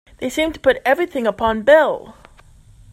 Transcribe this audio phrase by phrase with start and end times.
[0.17, 2.15] They seem to put everything upon Bill!